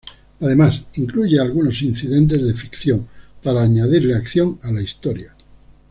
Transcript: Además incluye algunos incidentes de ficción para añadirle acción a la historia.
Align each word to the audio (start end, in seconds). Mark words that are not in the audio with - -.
Además 0.39 0.81
incluye 0.95 1.39
algunos 1.39 1.79
incidentes 1.83 2.43
de 2.43 2.55
ficción 2.55 3.05
para 3.43 3.61
añadirle 3.61 4.15
acción 4.15 4.57
a 4.63 4.71
la 4.71 4.81
historia. 4.81 5.31